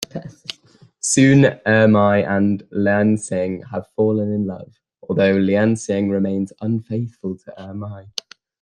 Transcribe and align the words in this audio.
Soon, 0.99 1.43
Ermei 1.67 2.27
and 2.27 2.63
Liansheng 2.71 3.61
have 3.69 3.85
fallen 3.95 4.33
in 4.33 4.47
love, 4.47 4.73
although 5.07 5.35
Liansheng 5.35 6.09
remains 6.09 6.51
unfaithful 6.59 7.37
to 7.37 7.53
Ermei. 7.59 8.07